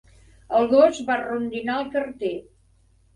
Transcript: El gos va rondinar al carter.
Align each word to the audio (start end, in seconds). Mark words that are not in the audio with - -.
El 0.59 0.69
gos 0.71 1.01
va 1.09 1.17
rondinar 1.19 1.75
al 1.81 1.91
carter. 1.97 2.33